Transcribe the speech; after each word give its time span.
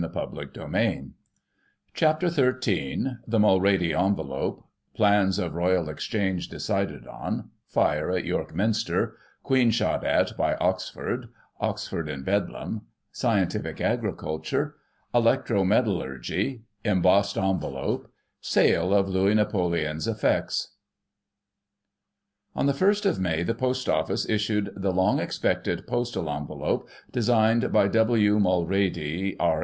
The 0.03 0.09
Mulready 0.09 0.59
Envelope— 3.93 4.63
Plans 4.95 5.37
of 5.37 5.53
Royal 5.53 5.89
Exchange 5.89 6.47
decided 6.49 7.05
on— 7.05 7.51
Fire 7.77 8.09
at 8.09 8.25
York 8.25 8.55
Minster— 8.55 9.15
Queen 9.43 9.69
shot 9.69 10.03
at 10.03 10.35
by 10.35 10.55
Oxford— 10.55 11.29
Oxford 11.69 12.09
in 12.09 12.23
Bedlam— 12.23 12.81
Scientific 13.11 13.77
Agricul 13.77 14.43
ture— 14.43 14.75
Electro 15.13 15.63
metallurgy— 15.63 16.63
Embossed 16.93 17.37
envelope— 17.37 18.11
Sale 18.41 18.95
of 18.95 19.07
Louis 19.07 19.35
Napoleon's 19.35 20.07
effects. 20.07 20.69
On 22.55 22.65
the 22.65 22.73
1st 22.73 23.05
of 23.05 23.19
May, 23.19 23.43
the 23.43 23.53
Post 23.53 23.87
Office 23.87 24.27
issued 24.27 24.73
the 24.75 24.91
long 24.91 25.19
expected 25.19 25.85
postal 25.85 26.27
envelope 26.27 26.89
designed 27.11 27.71
by 27.71 27.87
W. 27.87 28.39
Mulready, 28.39 29.37
R. 29.39 29.59